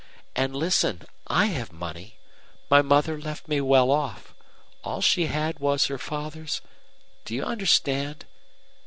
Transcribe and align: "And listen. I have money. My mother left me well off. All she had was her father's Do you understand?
"And 0.35 0.55
listen. 0.55 1.03
I 1.27 1.45
have 1.45 1.71
money. 1.71 2.17
My 2.71 2.81
mother 2.81 3.19
left 3.21 3.47
me 3.47 3.61
well 3.61 3.91
off. 3.91 4.33
All 4.83 4.99
she 4.99 5.27
had 5.27 5.59
was 5.59 5.85
her 5.85 5.99
father's 5.99 6.59
Do 7.23 7.35
you 7.35 7.43
understand? 7.43 8.25